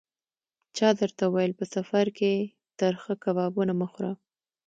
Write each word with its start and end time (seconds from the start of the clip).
چا 0.77 0.87
درته 0.99 1.23
ویل: 1.33 1.51
په 1.59 1.65
سفر 1.75 2.05
کې 2.17 2.33
ترخه 2.79 3.13
کبابونه 3.23 3.73
مه 3.79 3.87
خوره. 3.91 4.11